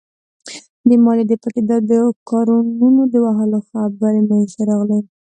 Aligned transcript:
د 0.87 0.89
ماليې 1.03 1.25
د 1.29 1.33
پټېدو 1.41 1.75
او 2.05 2.09
د 2.15 2.17
کاروانونو 2.29 3.01
د 3.13 3.15
وهلو 3.25 3.59
خبرې 3.67 4.21
مينځته 4.29 4.61
راغلې. 4.69 4.99